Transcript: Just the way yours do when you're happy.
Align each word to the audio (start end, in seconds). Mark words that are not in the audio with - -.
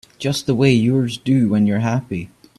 Just 0.17 0.47
the 0.47 0.55
way 0.55 0.73
yours 0.73 1.15
do 1.17 1.49
when 1.49 1.67
you're 1.67 1.77
happy. 1.81 2.31